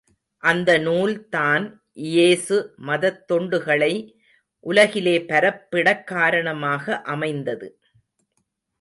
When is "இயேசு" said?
2.05-2.57